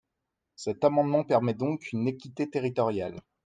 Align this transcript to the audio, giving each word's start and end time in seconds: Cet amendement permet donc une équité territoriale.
Cet 0.55 0.83
amendement 0.83 1.23
permet 1.23 1.53
donc 1.53 1.91
une 1.91 2.07
équité 2.07 2.49
territoriale. 2.49 3.21